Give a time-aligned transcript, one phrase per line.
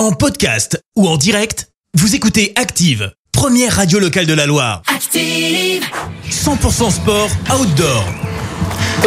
[0.00, 4.80] En podcast ou en direct, vous écoutez Active, première radio locale de la Loire.
[4.86, 5.84] Active.
[6.30, 8.29] 100% sport outdoor.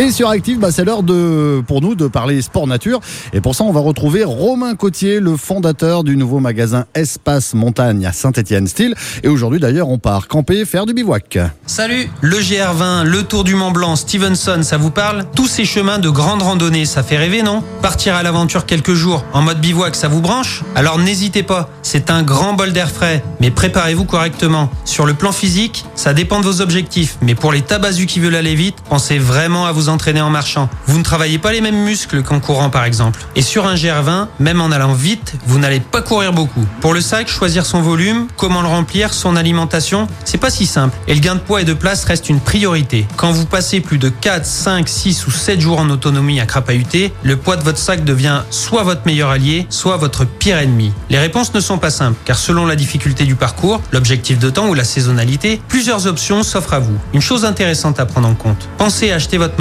[0.02, 3.00] Et sur Active, bah, c'est l'heure de, pour nous de parler sport nature.
[3.32, 8.04] Et pour ça, on va retrouver Romain Cotier, le fondateur du nouveau magasin Espace Montagne
[8.04, 8.96] à Saint-Étienne-Style.
[9.22, 11.38] Et aujourd'hui, d'ailleurs, on part camper, faire du bivouac.
[11.68, 15.26] Salut, le GR20, le Tour du Mont Blanc, Stevenson, ça vous parle?
[15.36, 17.64] Tous ces chemins de grande randonnée, ça fait rêver, non?
[17.84, 20.64] Partir à l'aventure quelques jours en mode bivouac, ça vous branche?
[20.74, 24.72] Alors n'hésitez pas, c'est un grand bol d'air frais, mais préparez-vous correctement.
[24.86, 28.36] Sur le plan physique, ça dépend de vos objectifs, mais pour les tabasus qui veulent
[28.36, 30.70] aller vite, pensez vraiment à entraîner en marchant.
[30.88, 33.26] Vous ne travaillez pas les mêmes muscles qu'en courant par exemple.
[33.36, 36.66] Et sur un GR20, même en allant vite, vous n'allez pas courir beaucoup.
[36.82, 40.98] Pour le sac, choisir son volume, comment le remplir, son alimentation, c'est pas si simple.
[41.08, 43.08] Et le gain de poids et de place reste une priorité.
[43.16, 47.14] Quand vous passez plus de 4, 5, 6 ou 7 jours en autonomie à crapahuter,
[47.24, 50.92] le poids de votre sac devient soit votre meilleur allié, soit votre pire ennemi.
[51.10, 54.68] Les réponses ne sont pas simples, car selon la difficulté du parcours, l'objectif de temps
[54.68, 56.98] ou la saisonnalité, plusieurs options s'offrent à vous.
[57.14, 59.58] Une chose intéressante à prendre en compte, pensez à acheter votre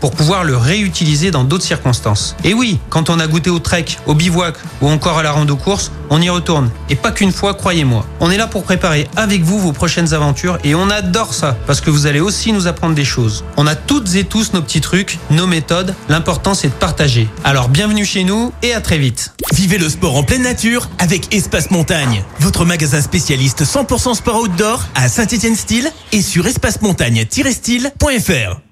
[0.00, 2.36] pour pouvoir le réutiliser dans d'autres circonstances.
[2.44, 5.56] Et oui, quand on a goûté au trek, au bivouac ou encore à la rando
[5.56, 6.70] course, on y retourne.
[6.90, 8.04] Et pas qu'une fois, croyez-moi.
[8.20, 11.80] On est là pour préparer avec vous vos prochaines aventures et on adore ça parce
[11.80, 13.44] que vous allez aussi nous apprendre des choses.
[13.56, 15.94] On a toutes et tous nos petits trucs, nos méthodes.
[16.08, 17.28] L'important c'est de partager.
[17.44, 19.32] Alors bienvenue chez nous et à très vite.
[19.54, 24.86] Vivez le sport en pleine nature avec Espace Montagne, votre magasin spécialiste 100% sport outdoor
[24.94, 28.71] à Saint-Étienne-Style et sur espacemontagne-style.fr.